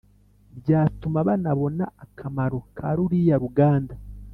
byatuma 0.59 1.19
banabona 1.27 1.83
akamaro 2.03 2.59
ka 2.77 2.89
ruriya 2.95 3.35
ruganda 3.43 3.95